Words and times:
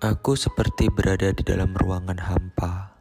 Aku 0.00 0.32
seperti 0.32 0.88
berada 0.88 1.28
di 1.28 1.44
dalam 1.44 1.76
ruangan 1.76 2.16
hampa 2.16 2.96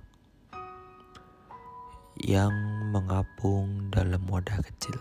yang 2.19 2.51
mengapung 2.91 3.87
dalam 3.87 4.19
wadah 4.27 4.59
kecil. 4.59 4.99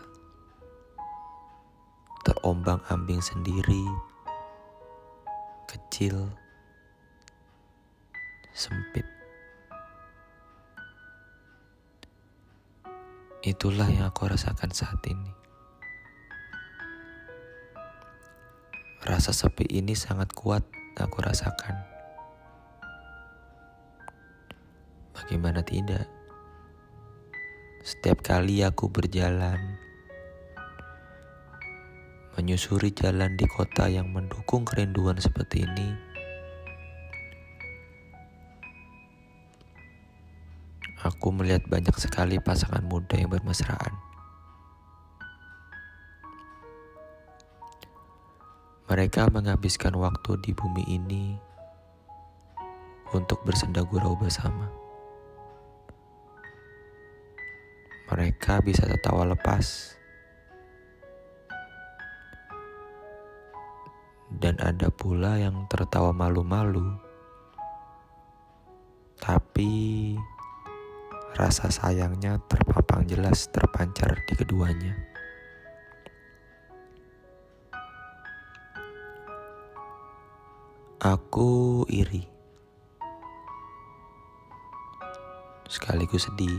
Terombang-ambing 2.23 3.19
sendiri, 3.19 3.83
kecil, 5.67 6.31
sempit. 8.55 9.03
Itulah 13.43 13.91
yang 13.91 14.07
aku 14.07 14.31
rasakan 14.31 14.71
saat 14.71 15.03
ini. 15.11 15.35
Rasa 19.03 19.35
sepi 19.35 19.67
ini 19.67 19.99
sangat 19.99 20.31
kuat 20.31 20.78
aku 21.03 21.23
rasakan. 21.23 21.75
Bagaimana 25.15 25.63
tidak? 25.63 26.07
Setiap 27.87 28.21
kali 28.21 28.67
aku 28.67 28.91
berjalan, 28.91 29.79
menyusuri 32.37 32.91
jalan 32.95 33.35
di 33.39 33.47
kota 33.49 33.91
yang 33.91 34.11
mendukung 34.11 34.67
kerinduan 34.67 35.17
seperti 35.19 35.65
ini, 35.65 35.89
aku 41.03 41.31
melihat 41.31 41.65
banyak 41.71 41.95
sekali 41.97 42.43
pasangan 42.43 42.83
muda 42.85 43.15
yang 43.15 43.31
bermesraan. 43.31 44.18
Mereka 48.89 49.29
menghabiskan 49.29 49.93
waktu 50.01 50.41
di 50.41 50.57
bumi 50.57 50.81
ini 50.89 51.37
untuk 53.13 53.45
bersenda 53.45 53.85
gurau 53.85 54.17
bersama. 54.17 54.65
Mereka 58.09 58.65
bisa 58.65 58.89
tertawa 58.89 59.29
lepas, 59.29 59.93
dan 64.33 64.57
ada 64.57 64.89
pula 64.89 65.37
yang 65.37 65.69
tertawa 65.69 66.17
malu-malu, 66.17 66.97
tapi 69.21 70.17
rasa 71.37 71.69
sayangnya 71.69 72.41
terpampang 72.49 73.05
jelas 73.05 73.53
terpancar 73.53 74.25
di 74.25 74.33
keduanya. 74.33 75.18
Aku 80.99 81.87
iri. 81.87 82.27
Sekaligus 85.71 86.27
sedih. 86.27 86.59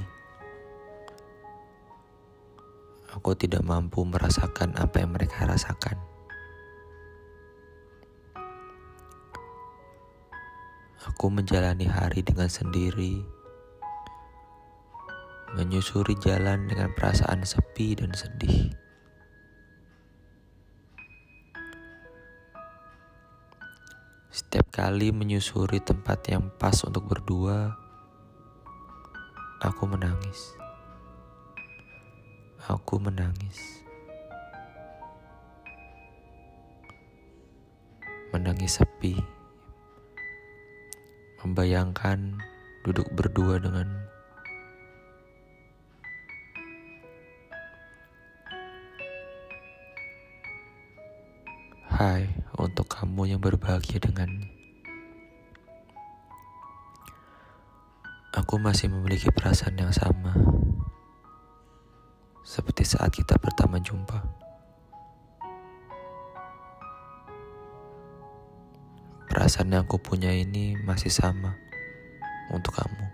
Aku 3.12 3.36
tidak 3.36 3.68
mampu 3.68 4.08
merasakan 4.08 4.80
apa 4.80 5.04
yang 5.04 5.12
mereka 5.12 5.44
rasakan. 5.44 6.00
Aku 11.04 11.28
menjalani 11.28 11.92
hari 11.92 12.24
dengan 12.24 12.48
sendiri, 12.48 13.20
menyusuri 15.60 16.16
jalan 16.24 16.64
dengan 16.72 16.96
perasaan 16.96 17.44
sepi 17.44 18.00
dan 18.00 18.16
sedih. 18.16 18.72
Setiap 24.30 24.70
kali 24.70 25.10
menyusuri 25.10 25.82
tempat 25.82 26.22
yang 26.30 26.54
pas 26.62 26.78
untuk 26.86 27.10
berdua, 27.10 27.74
aku 29.58 29.90
menangis. 29.90 30.54
Aku 32.70 33.02
menangis. 33.02 33.58
Menangis 38.30 38.78
sepi. 38.78 39.18
Membayangkan 41.42 42.38
duduk 42.86 43.10
berdua 43.18 43.58
dengan 43.58 43.90
Hai 51.90 52.30
untuk 52.56 52.89
kamu 53.00 53.32
yang 53.32 53.40
berbahagia 53.40 53.96
dengannya. 53.96 54.52
Aku 58.36 58.60
masih 58.60 58.92
memiliki 58.92 59.32
perasaan 59.32 59.80
yang 59.80 59.96
sama. 59.96 60.36
Seperti 62.44 62.84
saat 62.84 63.08
kita 63.16 63.40
pertama 63.40 63.80
jumpa. 63.80 64.20
Perasaan 69.32 69.72
yang 69.72 69.88
aku 69.88 69.96
punya 70.04 70.36
ini 70.36 70.76
masih 70.84 71.08
sama 71.08 71.56
untuk 72.52 72.76
kamu. 72.76 73.08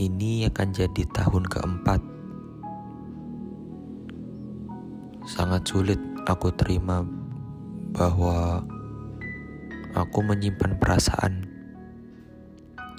Ini 0.00 0.48
akan 0.48 0.68
jadi 0.72 1.04
tahun 1.12 1.44
keempat 1.44 2.19
sangat 5.40 5.64
sulit 5.64 5.96
aku 6.28 6.52
terima 6.52 7.00
bahwa 7.96 8.60
aku 9.96 10.20
menyimpan 10.20 10.76
perasaan 10.76 11.48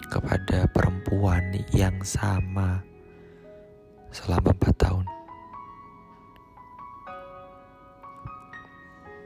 kepada 0.10 0.66
perempuan 0.74 1.54
yang 1.70 2.02
sama 2.02 2.82
selama 4.10 4.58
empat 4.58 4.74
tahun. 4.74 5.06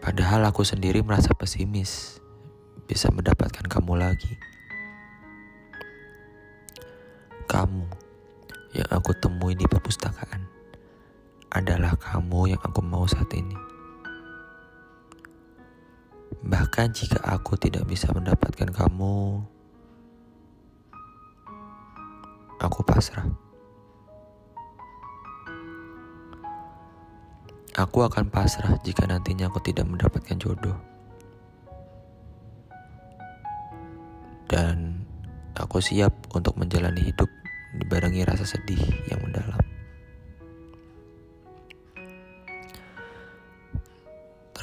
Padahal 0.03 0.51
aku 0.51 0.67
sendiri 0.67 0.99
merasa 0.99 1.31
pesimis 1.31 2.19
bisa 2.83 3.07
mendapatkan 3.15 3.63
kamu 3.63 3.95
lagi. 3.95 4.35
Kamu 7.47 7.87
yang 8.75 8.89
aku 8.91 9.15
temui 9.15 9.55
di 9.55 9.63
perpustakaan 9.63 10.54
adalah 11.55 11.95
kamu 11.95 12.51
yang 12.51 12.61
aku 12.61 12.83
mau 12.83 13.07
saat 13.07 13.31
ini. 13.31 13.55
Bahkan 16.43 16.91
jika 16.91 17.23
aku 17.23 17.55
tidak 17.55 17.87
bisa 17.87 18.11
mendapatkan 18.11 18.69
kamu, 18.75 19.39
aku 22.59 22.79
pasrah. 22.83 23.23
Aku 27.75 28.07
akan 28.07 28.31
pasrah 28.31 28.75
jika 28.83 29.07
nantinya 29.07 29.47
aku 29.47 29.63
tidak 29.63 29.87
mendapatkan 29.87 30.35
jodoh. 30.35 30.75
Dan 34.47 35.07
aku 35.55 35.79
siap 35.79 36.13
untuk 36.35 36.55
menjalani 36.55 37.03
hidup 37.03 37.27
dibarengi 37.75 38.23
rasa 38.23 38.47
sedih 38.47 38.79
yang 39.11 39.19
mendalam. 39.23 39.54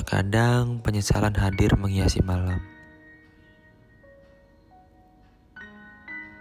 Terkadang 0.02 0.82
penyesalan 0.82 1.30
hadir 1.38 1.78
menghiasi 1.78 2.18
malam. 2.26 2.58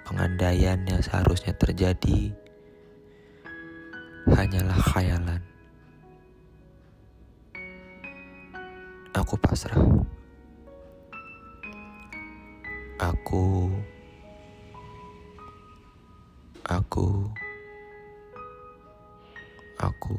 Pengandaian 0.01 0.81
yang 0.81 0.97
seharusnya 0.97 1.53
terjadi 1.53 2.33
hanyalah 4.33 4.81
khayalan. 4.81 5.41
Aku 9.13 9.37
pasrah. 9.37 9.77
Aku 12.97 13.69
aku 16.65 17.29
aku 19.77 20.17